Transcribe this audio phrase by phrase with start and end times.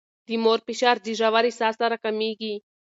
[0.27, 2.53] د مور فشار د ژورې ساه سره کمېږي.